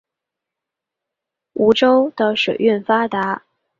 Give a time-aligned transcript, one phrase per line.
[1.53, 3.43] 梧州的水运发达。